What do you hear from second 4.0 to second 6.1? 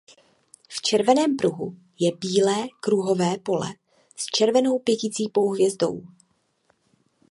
s červenou pěticípou hvězdou.